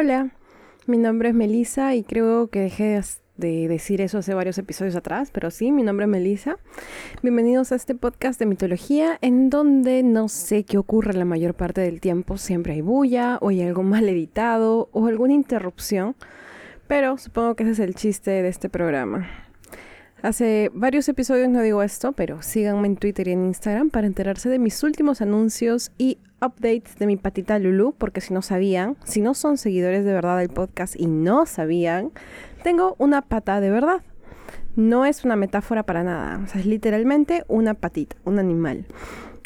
[0.00, 0.30] Hola,
[0.86, 2.98] mi nombre es Melissa y creo que dejé
[3.36, 6.56] de decir eso hace varios episodios atrás, pero sí, mi nombre es Melissa.
[7.22, 11.82] Bienvenidos a este podcast de mitología en donde no sé qué ocurre la mayor parte
[11.82, 12.38] del tiempo.
[12.38, 16.16] Siempre hay bulla o hay algo mal editado o alguna interrupción,
[16.88, 19.28] pero supongo que ese es el chiste de este programa.
[20.22, 24.48] Hace varios episodios no digo esto, pero síganme en Twitter y en Instagram para enterarse
[24.48, 29.20] de mis últimos anuncios y updates de mi patita Lulu, porque si no sabían, si
[29.20, 32.12] no son seguidores de verdad del podcast y no sabían,
[32.62, 34.02] tengo una pata de verdad.
[34.76, 38.86] No es una metáfora para nada, o sea, es literalmente una patita, un animal.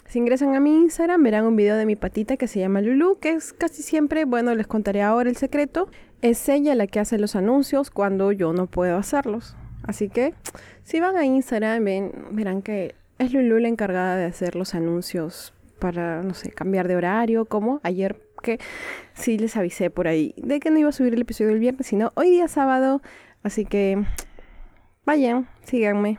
[0.07, 3.19] Si ingresan a mi Instagram verán un video de mi patita que se llama Lulu,
[3.19, 5.89] que es casi siempre, bueno, les contaré ahora el secreto,
[6.23, 9.57] es ella la que hace los anuncios cuando yo no puedo hacerlos.
[9.83, 10.35] Así que
[10.85, 15.53] si van a Instagram, ven, verán que es Lulu la encargada de hacer los anuncios
[15.85, 18.59] para, no sé, cambiar de horario, como ayer que
[19.13, 21.87] sí les avisé por ahí de que no iba a subir el episodio el viernes,
[21.87, 23.03] sino hoy día sábado.
[23.43, 24.03] Así que
[25.05, 26.19] vayan, síganme.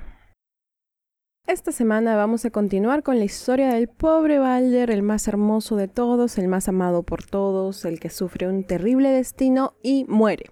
[1.47, 5.87] Esta semana vamos a continuar con la historia del pobre Balder, el más hermoso de
[5.87, 10.51] todos, el más amado por todos, el que sufre un terrible destino y muere.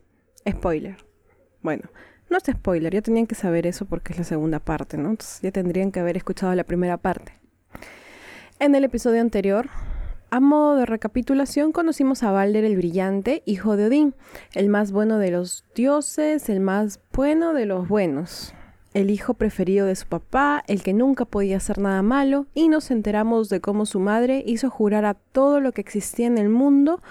[0.50, 0.97] Spoiler.
[1.61, 1.84] Bueno,
[2.31, 5.11] no es spoiler, ya tenían que saber eso porque es la segunda parte, ¿no?
[5.11, 7.43] Entonces ya tendrían que haber escuchado la primera parte.
[8.64, 9.67] En el episodio anterior,
[10.30, 14.16] a modo de recapitulación, conocimos a Balder el Brillante, hijo de Odín,
[14.53, 18.53] el más bueno de los dioses, el más bueno de los buenos,
[18.94, 22.89] el hijo preferido de su papá, el que nunca podía hacer nada malo, y nos
[22.89, 27.02] enteramos de cómo su madre hizo jurar a todo lo que existía en el mundo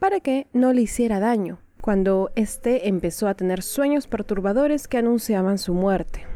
[0.00, 5.58] para que no le hiciera daño, cuando éste empezó a tener sueños perturbadores que anunciaban
[5.58, 6.26] su muerte.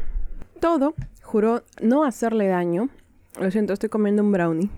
[0.61, 2.87] Todo juró no hacerle daño.
[3.39, 4.69] Lo siento, estoy comiendo un brownie.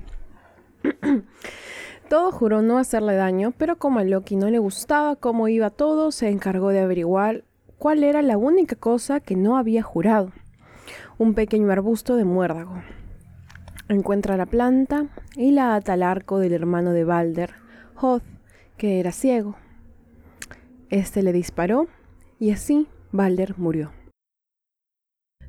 [2.10, 6.12] todo juró no hacerle daño, pero como a Loki no le gustaba cómo iba todo,
[6.12, 7.46] se encargó de averiguar
[7.78, 10.34] cuál era la única cosa que no había jurado.
[11.18, 12.82] Un pequeño arbusto de muérdago.
[13.88, 15.06] Encuentra la planta
[15.38, 17.54] y la ata al arco del hermano de Balder,
[17.96, 18.24] Hoth,
[18.76, 19.56] que era ciego.
[20.90, 21.88] Este le disparó
[22.40, 23.99] y así Balder murió.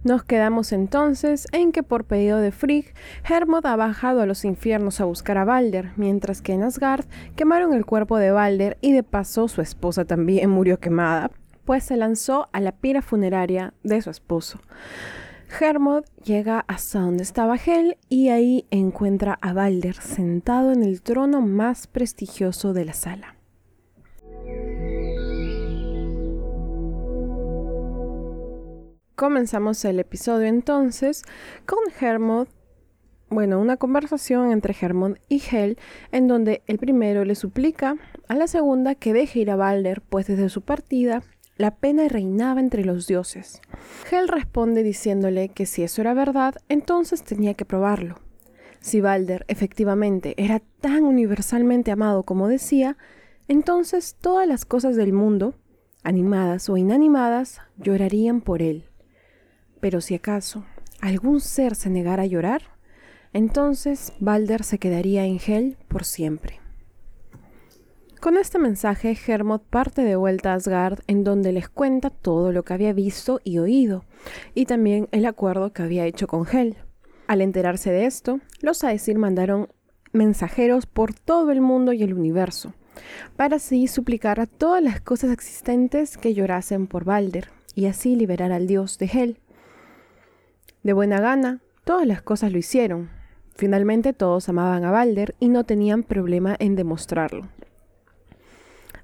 [0.02, 2.94] Nos quedamos entonces en que por pedido de Frigg,
[3.28, 7.04] Hermod ha bajado a los infiernos a buscar a Balder, mientras que en Asgard
[7.36, 11.30] quemaron el cuerpo de Balder y de paso su esposa también murió quemada,
[11.66, 14.58] pues se lanzó a la pira funeraria de su esposo.
[15.60, 21.42] Hermod llega hasta donde estaba Hel y ahí encuentra a Balder sentado en el trono
[21.42, 23.36] más prestigioso de la sala.
[29.20, 31.24] Comenzamos el episodio entonces
[31.66, 32.48] con Hermod,
[33.28, 35.76] bueno, una conversación entre Hermod y Hel,
[36.10, 37.96] en donde el primero le suplica
[38.28, 41.22] a la segunda que deje ir a Balder, pues desde su partida
[41.58, 43.60] la pena reinaba entre los dioses.
[44.10, 48.14] Hel responde diciéndole que si eso era verdad, entonces tenía que probarlo.
[48.80, 52.96] Si Balder efectivamente era tan universalmente amado como decía,
[53.48, 55.56] entonces todas las cosas del mundo,
[56.02, 58.89] animadas o inanimadas, llorarían por él.
[59.80, 60.64] Pero si acaso
[61.00, 62.62] algún ser se negara a llorar,
[63.32, 66.60] entonces Balder se quedaría en Hel por siempre.
[68.20, 72.64] Con este mensaje, Hermod parte de vuelta a Asgard, en donde les cuenta todo lo
[72.64, 74.04] que había visto y oído,
[74.54, 76.76] y también el acuerdo que había hecho con Hel.
[77.28, 79.68] Al enterarse de esto, los Aesir mandaron
[80.12, 82.74] mensajeros por todo el mundo y el universo,
[83.36, 88.52] para así suplicar a todas las cosas existentes que llorasen por Balder, y así liberar
[88.52, 89.38] al dios de Hel.
[90.82, 93.10] De buena gana, todas las cosas lo hicieron.
[93.54, 97.48] Finalmente todos amaban a Balder y no tenían problema en demostrarlo.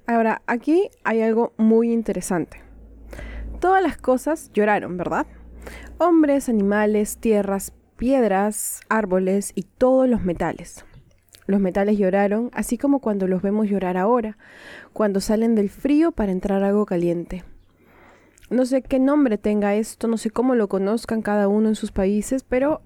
[0.06, 2.62] Ahora, aquí hay algo muy interesante.
[3.60, 5.26] Todas las cosas lloraron, ¿verdad?
[5.98, 10.84] Hombres, animales, tierras, piedras, árboles y todos los metales.
[11.46, 14.38] Los metales lloraron, así como cuando los vemos llorar ahora,
[14.92, 17.44] cuando salen del frío para entrar algo caliente.
[18.50, 21.90] No sé qué nombre tenga esto, no sé cómo lo conozcan cada uno en sus
[21.90, 22.80] países, pero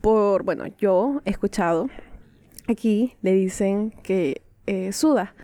[0.00, 1.88] por, bueno, yo he escuchado,
[2.66, 5.34] aquí le dicen que eh, suda.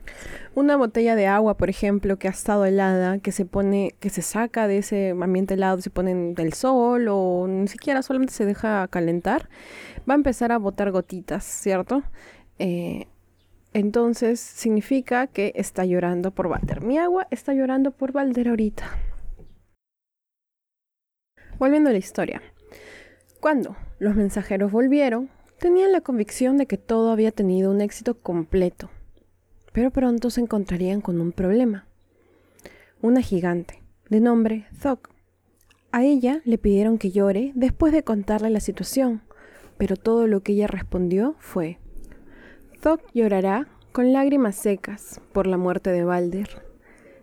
[0.54, 4.22] Una botella de agua, por ejemplo, que ha estado helada, que se pone, que se
[4.22, 8.86] saca de ese ambiente helado, se pone del sol o ni siquiera solamente se deja
[8.88, 9.48] calentar,
[10.08, 12.02] va a empezar a botar gotitas, ¿cierto?
[12.58, 13.08] Eh,
[13.78, 16.80] entonces significa que está llorando por Balder.
[16.80, 18.86] Mi agua está llorando por Balder ahorita.
[21.58, 22.40] Volviendo a la historia.
[23.38, 25.28] Cuando los mensajeros volvieron,
[25.58, 28.88] tenían la convicción de que todo había tenido un éxito completo.
[29.74, 31.86] pero pronto se encontrarían con un problema.
[33.02, 35.10] Una gigante, de nombre Thok.
[35.92, 39.20] A ella le pidieron que llore después de contarle la situación,
[39.76, 41.78] pero todo lo que ella respondió fue,
[42.86, 46.62] Thok llorará con lágrimas secas por la muerte de Balder.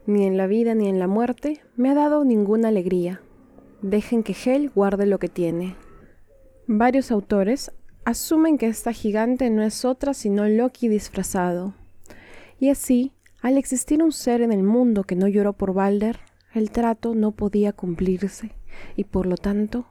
[0.05, 3.21] Ni en la vida ni en la muerte me ha dado ninguna alegría.
[3.81, 5.77] Dejen que Hel guarde lo que tiene.
[6.67, 7.71] Varios autores
[8.03, 11.75] asumen que esta gigante no es otra sino Loki disfrazado.
[12.59, 16.19] Y así, al existir un ser en el mundo que no lloró por Balder,
[16.53, 18.51] el trato no podía cumplirse,
[18.97, 19.85] y por lo tanto,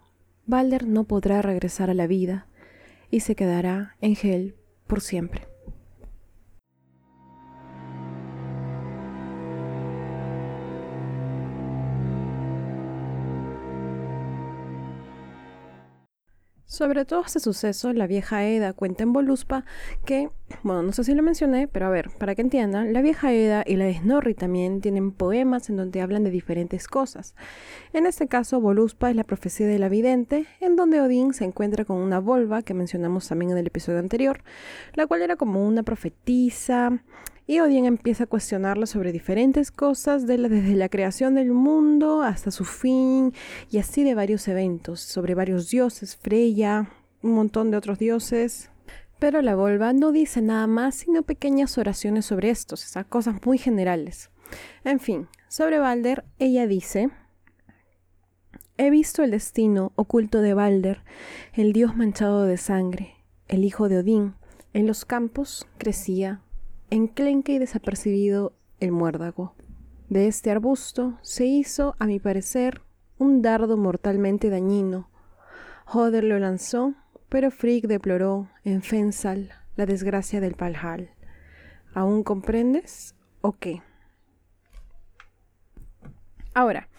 [0.45, 2.47] Balder no podrá regresar a la vida,
[3.11, 4.55] y se quedará en Hel
[4.87, 5.52] por siempre.
[16.82, 19.64] Sobre todo este suceso, la vieja Eda cuenta en Voluspa
[20.05, 20.31] que,
[20.64, 23.62] bueno, no sé si lo mencioné, pero a ver, para que entiendan, la vieja Eda
[23.64, 27.37] y la de Snorri también tienen poemas en donde hablan de diferentes cosas.
[27.93, 31.84] En este caso, Voluspa es la profecía de la vidente, en donde Odín se encuentra
[31.84, 34.43] con una volva que mencionamos también en el episodio anterior,
[34.94, 37.00] la cual era como una profetisa
[37.53, 42.65] y Odín empieza a cuestionarla sobre diferentes cosas, desde la creación del mundo hasta su
[42.65, 43.35] fin,
[43.71, 46.89] y así de varios eventos, sobre varios dioses, Freya,
[47.21, 48.71] un montón de otros dioses.
[49.19, 53.59] Pero la volva no dice nada más, sino pequeñas oraciones sobre estos, esas cosas muy
[53.59, 54.31] generales.
[54.83, 57.11] En fin, sobre Balder, ella dice,
[58.79, 61.03] He visto el destino oculto de Balder,
[61.53, 63.17] el dios manchado de sangre,
[63.47, 64.37] el hijo de Odín.
[64.73, 66.41] En los campos crecía
[66.93, 69.55] enclenque y desapercibido el muérdago.
[70.11, 72.83] De este arbusto se hizo, a mi parecer,
[73.17, 75.09] un dardo mortalmente dañino.
[75.87, 76.93] Joder lo lanzó,
[77.31, 81.09] pero Frigg deploró en Fensal la desgracia del Paljal.
[81.94, 83.81] ¿Aún comprendes o qué?
[86.53, 86.91] Ahora,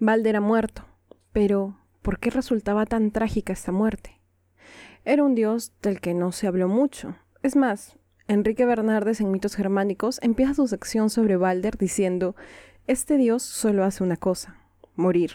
[0.00, 0.84] Balder ha muerto,
[1.32, 4.20] pero ¿por qué resultaba tan trágica esta muerte?
[5.04, 7.14] Era un dios del que no se habló mucho.
[7.44, 7.96] Es más,
[8.28, 12.34] Enrique Bernardes en Mitos Germánicos empieza su sección sobre Balder diciendo,
[12.88, 14.56] este dios solo hace una cosa,
[14.96, 15.34] morir.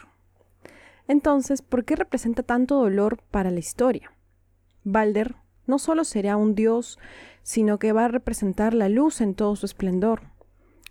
[1.08, 4.12] Entonces, ¿por qué representa tanto dolor para la historia?
[4.84, 5.36] Balder
[5.68, 7.00] no solo será un dios,
[7.44, 10.24] sino que va a representar la luz en todo su esplendor.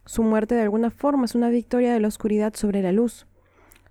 [0.06, 3.26] Su muerte de alguna forma es una victoria de la oscuridad sobre la luz,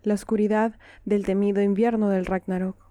[0.01, 2.88] la oscuridad del temido invierno del Ragnarok.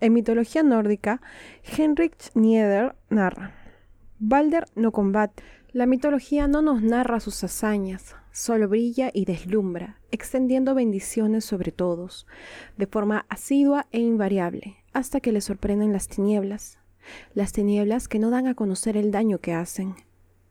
[0.00, 1.22] En mitología nórdica,
[1.64, 3.54] Henrik Nieder narra,
[4.18, 5.42] Balder no combate.
[5.72, 12.26] La mitología no nos narra sus hazañas, solo brilla y deslumbra, extendiendo bendiciones sobre todos,
[12.78, 16.78] de forma asidua e invariable, hasta que le sorprenden las tinieblas,
[17.34, 19.94] las tinieblas que no dan a conocer el daño que hacen.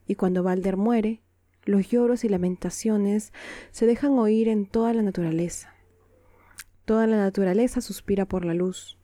[0.06, 1.22] Y cuando Balder muere,
[1.64, 3.34] los lloros y lamentaciones
[3.72, 5.74] se dejan oír en toda la naturaleza.
[6.86, 9.00] Toda la naturaleza suspira por la luz,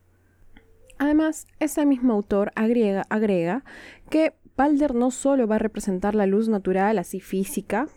[1.01, 3.63] Además, ese mismo autor agrega,
[4.11, 7.87] que Balder no solo va a representar la luz natural, así física,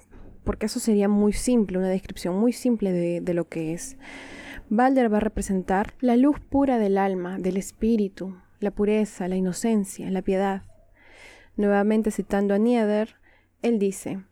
[0.43, 3.99] porque eso sería muy simple, una descripción muy simple de, de lo que es.
[4.71, 10.11] Balder va a representar la luz pura del alma, del espíritu, la pureza, la inocencia,
[10.11, 10.62] la piedad.
[11.59, 13.17] Nuevamente citando a Nieder,
[13.61, 14.25] él dice,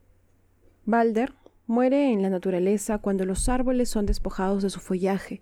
[0.87, 1.35] Balder
[1.73, 5.41] Muere en la naturaleza cuando los árboles son despojados de su follaje,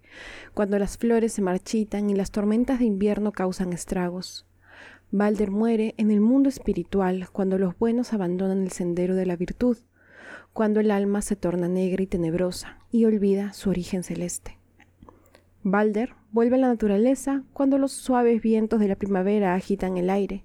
[0.54, 4.46] cuando las flores se marchitan y las tormentas de invierno causan estragos.
[5.10, 9.78] Balder muere en el mundo espiritual cuando los buenos abandonan el sendero de la virtud,
[10.52, 14.56] cuando el alma se torna negra y tenebrosa y olvida su origen celeste.
[15.64, 20.44] Balder vuelve a la naturaleza cuando los suaves vientos de la primavera agitan el aire,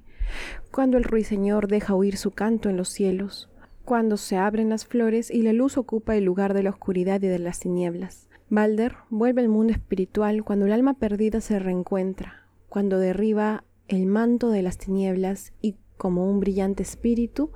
[0.72, 3.52] cuando el ruiseñor deja oír su canto en los cielos,
[3.86, 7.28] cuando se abren las flores y la luz ocupa el lugar de la oscuridad y
[7.28, 8.28] de las tinieblas.
[8.50, 14.50] Balder vuelve al mundo espiritual cuando el alma perdida se reencuentra, cuando derriba el manto
[14.50, 17.52] de las tinieblas y, como un brillante espíritu,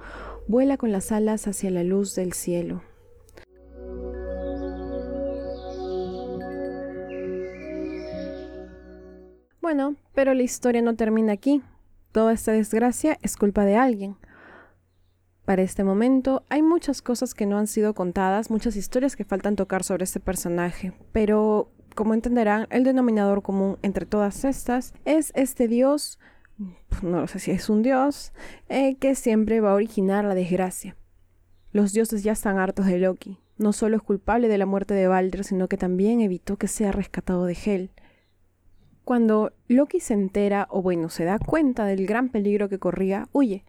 [0.47, 2.83] vuela con las alas hacia la luz del cielo.
[9.61, 11.61] Bueno, pero la historia no termina aquí.
[12.11, 14.15] Toda esta desgracia es culpa de alguien.
[15.49, 19.55] Para este momento hay muchas cosas que no han sido contadas, muchas historias que faltan
[19.55, 25.67] tocar sobre este personaje, pero como entenderán, el denominador común entre todas estas es este
[25.67, 26.19] dios,
[27.01, 28.31] no sé si es un dios,
[28.67, 30.95] eh, que siempre va a originar la desgracia.
[31.71, 33.39] Los dioses ya están hartos de Loki.
[33.57, 36.91] No solo es culpable de la muerte de Balder, sino que también evitó que sea
[36.91, 37.89] rescatado de Hel.
[39.03, 43.65] Cuando Loki se entera, o bueno, se da cuenta del gran peligro que corría, huye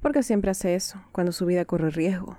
[0.00, 2.38] porque siempre hace eso cuando su vida corre riesgo.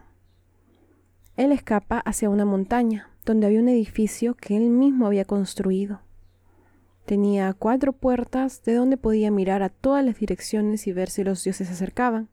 [1.36, 6.02] Él escapa hacia una montaña, donde había un edificio que él mismo había construido.
[7.06, 11.44] Tenía cuatro puertas de donde podía mirar a todas las direcciones y ver si los
[11.44, 12.30] dioses se acercaban,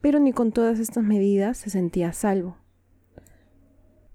[0.00, 2.56] pero ni con todas estas medidas se sentía a salvo.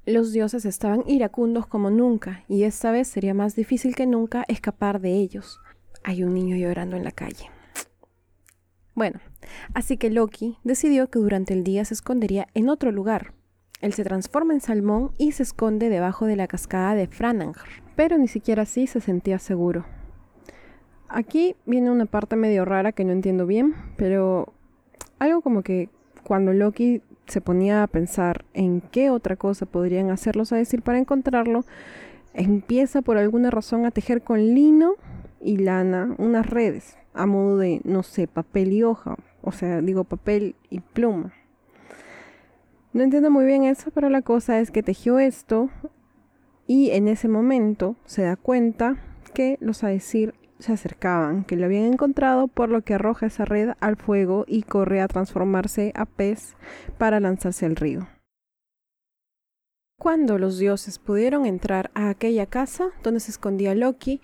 [0.05, 4.99] Los dioses estaban iracundos como nunca, y esta vez sería más difícil que nunca escapar
[4.99, 5.61] de ellos.
[6.03, 7.49] Hay un niño llorando en la calle.
[8.95, 9.21] Bueno,
[9.73, 13.33] así que Loki decidió que durante el día se escondería en otro lugar.
[13.81, 18.17] Él se transforma en salmón y se esconde debajo de la cascada de Franangr, pero
[18.17, 19.85] ni siquiera así se sentía seguro.
[21.09, 24.53] Aquí viene una parte medio rara que no entiendo bien, pero
[25.19, 25.89] algo como que
[26.23, 30.99] cuando Loki se ponía a pensar en qué otra cosa podrían hacerlos a decir para
[30.99, 31.65] encontrarlo,
[32.33, 34.95] empieza por alguna razón a tejer con lino
[35.41, 40.03] y lana unas redes a modo de, no sé, papel y hoja, o sea, digo
[40.05, 41.33] papel y pluma.
[42.93, 45.69] No entiendo muy bien eso, pero la cosa es que tejió esto
[46.67, 48.97] y en ese momento se da cuenta
[49.33, 53.43] que los a decir se acercaban, que lo habían encontrado, por lo que arroja esa
[53.43, 56.55] red al fuego y corre a transformarse a pez
[56.97, 58.07] para lanzarse al río.
[59.99, 64.21] Cuando los dioses pudieron entrar a aquella casa donde se escondía Loki,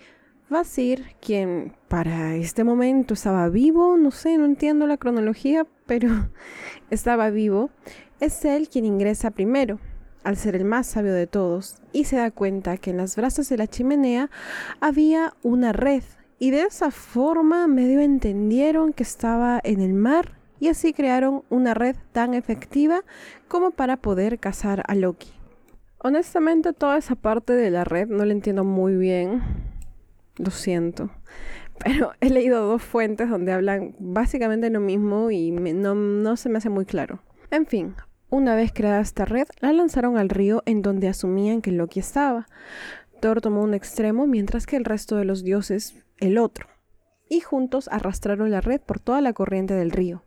[0.49, 6.09] Vasir, quien para este momento estaba vivo, no sé, no entiendo la cronología, pero
[6.89, 7.69] estaba vivo,
[8.19, 9.79] es él quien ingresa primero,
[10.23, 13.47] al ser el más sabio de todos, y se da cuenta que en las brasas
[13.47, 14.31] de la chimenea
[14.79, 16.01] había una red
[16.39, 21.75] y de esa forma medio entendieron que estaba en el mar y así crearon una
[21.75, 23.03] red tan efectiva
[23.47, 25.31] como para poder cazar a Loki.
[25.99, 29.43] Honestamente toda esa parte de la red no la entiendo muy bien,
[30.39, 31.11] lo siento,
[31.83, 36.57] pero he leído dos fuentes donde hablan básicamente lo mismo y no, no se me
[36.57, 37.21] hace muy claro.
[37.51, 37.95] En fin,
[38.29, 42.47] una vez creada esta red, la lanzaron al río en donde asumían que Loki estaba.
[43.19, 46.67] Thor tomó un extremo mientras que el resto de los dioses el otro,
[47.27, 50.23] y juntos arrastraron la red por toda la corriente del río.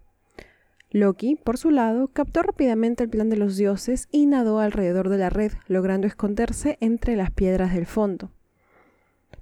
[0.91, 5.17] Loki, por su lado, captó rápidamente el plan de los dioses y nadó alrededor de
[5.17, 8.31] la red, logrando esconderse entre las piedras del fondo.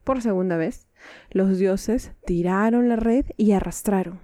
[0.04, 0.88] Por segunda vez,
[1.30, 4.20] los dioses tiraron la red y arrastraron.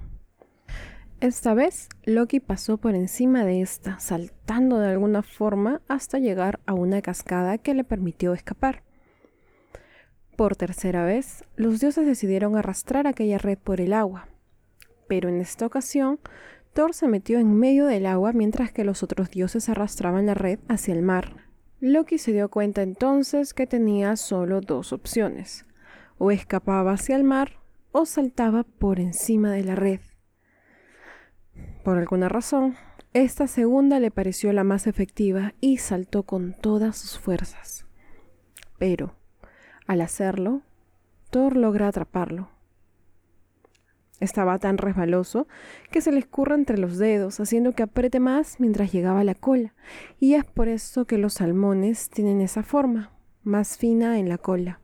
[1.20, 6.74] Esta vez, Loki pasó por encima de esta, saltando de alguna forma hasta llegar a
[6.74, 8.82] una cascada que le permitió escapar.
[10.36, 14.28] Por tercera vez, los dioses decidieron arrastrar aquella red por el agua.
[15.08, 16.20] Pero en esta ocasión,
[16.74, 20.58] Thor se metió en medio del agua mientras que los otros dioses arrastraban la red
[20.68, 21.45] hacia el mar.
[21.80, 25.66] Loki se dio cuenta entonces que tenía solo dos opciones.
[26.18, 27.58] O escapaba hacia el mar
[27.92, 30.00] o saltaba por encima de la red.
[31.84, 32.76] Por alguna razón,
[33.12, 37.86] esta segunda le pareció la más efectiva y saltó con todas sus fuerzas.
[38.78, 39.14] Pero,
[39.86, 40.62] al hacerlo,
[41.30, 42.55] Thor logra atraparlo.
[44.18, 45.46] Estaba tan resbaloso
[45.90, 49.34] que se le escurre entre los dedos, haciendo que apriete más mientras llegaba a la
[49.34, 49.74] cola,
[50.18, 54.80] y es por eso que los salmones tienen esa forma, más fina en la cola,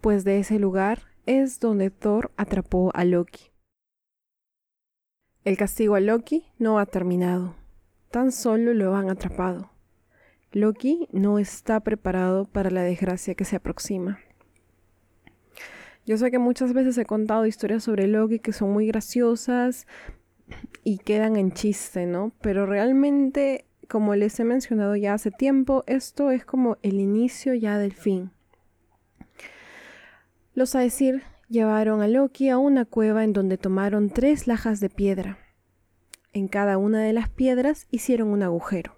[0.00, 3.52] pues de ese lugar es donde Thor atrapó a Loki.
[5.44, 7.54] El castigo a Loki no ha terminado,
[8.10, 9.70] tan solo lo han atrapado.
[10.50, 14.18] Loki no está preparado para la desgracia que se aproxima.
[16.08, 19.86] Yo sé que muchas veces he contado historias sobre Loki que son muy graciosas
[20.82, 22.32] y quedan en chiste, ¿no?
[22.40, 27.76] Pero realmente, como les he mencionado ya hace tiempo, esto es como el inicio ya
[27.76, 28.30] del fin.
[30.54, 35.36] Los Aesir llevaron a Loki a una cueva en donde tomaron tres lajas de piedra.
[36.32, 38.96] En cada una de las piedras hicieron un agujero.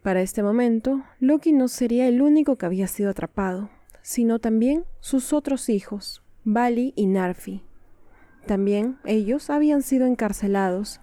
[0.00, 3.68] Para este momento, Loki no sería el único que había sido atrapado,
[4.08, 7.62] sino también sus otros hijos, Bali y Narfi.
[8.46, 11.02] También ellos habían sido encarcelados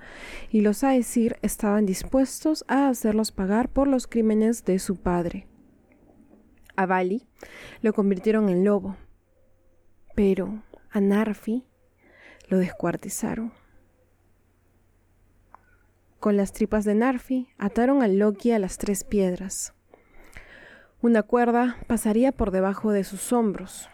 [0.50, 5.48] y los Aesir estaban dispuestos a hacerlos pagar por los crímenes de su padre.
[6.76, 7.28] A Bali
[7.84, 8.98] lo convirtieron en lobo,
[10.16, 11.64] pero a Narfi
[12.48, 13.54] lo descuartizaron.
[16.20, 19.76] Con las tripas de Narfi ataron a Loki a las tres piedras.
[21.06, 23.90] Una cuerda pasaría por debajo de sus hombros,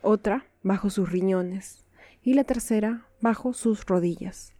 [0.00, 1.84] otra bajo sus riñones
[2.22, 4.54] y la tercera bajo sus rodillas.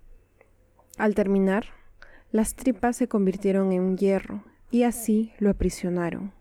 [0.99, 1.69] Al terminar,
[2.33, 6.33] las tripas se convirtieron en hierro y así lo aprisionaron.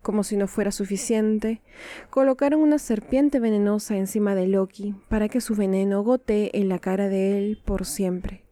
[0.00, 1.60] Como si no fuera suficiente,
[2.08, 7.10] colocaron una serpiente venenosa encima de Loki para que su veneno gotee en la cara
[7.10, 8.46] de él por siempre.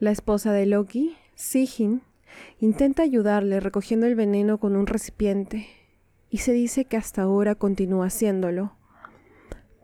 [0.00, 2.02] La esposa de Loki, Sigyn,
[2.60, 5.66] intenta ayudarle recogiendo el veneno con un recipiente,
[6.28, 8.76] y se dice que hasta ahora continúa haciéndolo.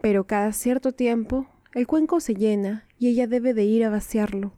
[0.02, 4.52] Pero cada cierto tiempo el cuenco se llena y ella debe de ir a vaciarlo.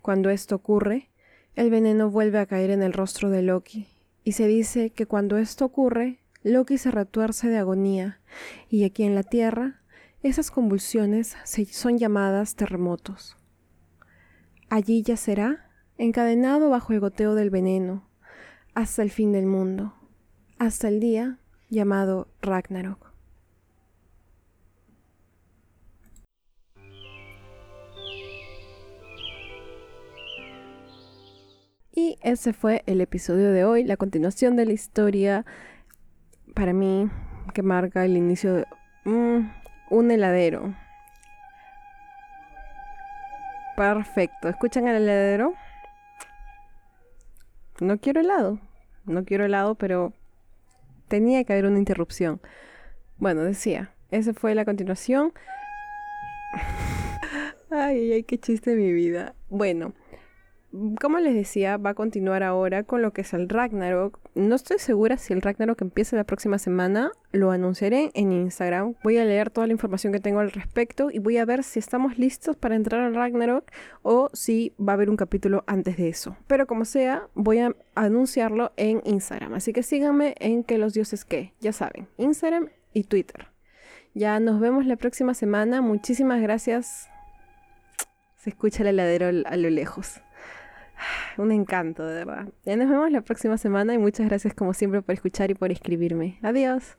[0.00, 1.10] Cuando esto ocurre,
[1.54, 3.86] el veneno vuelve a caer en el rostro de Loki,
[4.24, 8.20] y se dice que cuando esto ocurre, Loki se retuerce de agonía,
[8.68, 9.82] y aquí en la Tierra,
[10.22, 13.36] esas convulsiones son llamadas terremotos.
[14.70, 15.70] Allí yacerá,
[16.02, 18.02] encadenado bajo el goteo del veneno,
[18.74, 19.94] hasta el fin del mundo,
[20.58, 21.38] hasta el día
[21.70, 23.12] llamado Ragnarok.
[31.94, 35.46] Y ese fue el episodio de hoy, la continuación de la historia,
[36.52, 37.08] para mí,
[37.54, 38.66] que marca el inicio de
[39.04, 39.52] mm,
[39.90, 40.74] un heladero.
[43.76, 45.54] Perfecto, ¿escuchan el heladero?
[47.82, 48.60] No quiero helado,
[49.06, 50.12] no quiero helado, pero
[51.08, 52.40] tenía que haber una interrupción.
[53.18, 55.32] Bueno, decía, esa fue la continuación.
[57.70, 59.34] ay, ay, qué chiste mi vida.
[59.48, 59.94] Bueno,
[61.00, 64.18] como les decía, va a continuar ahora con lo que es el Ragnarok.
[64.34, 67.12] No estoy segura si el Ragnarok empieza la próxima semana.
[67.32, 68.94] Lo anunciaré en Instagram.
[69.04, 71.78] Voy a leer toda la información que tengo al respecto y voy a ver si
[71.78, 73.70] estamos listos para entrar al Ragnarok
[74.02, 76.36] o si va a haber un capítulo antes de eso.
[76.46, 79.52] Pero como sea, voy a anunciarlo en Instagram.
[79.54, 83.48] Así que síganme en que los dioses que, ya saben, Instagram y Twitter.
[84.14, 85.82] Ya nos vemos la próxima semana.
[85.82, 87.08] Muchísimas gracias.
[88.36, 90.20] Se escucha el heladero a lo lejos.
[91.38, 92.48] Un encanto, de verdad.
[92.64, 95.70] Ya nos vemos la próxima semana y muchas gracias como siempre por escuchar y por
[95.70, 96.38] escribirme.
[96.42, 96.96] Adiós.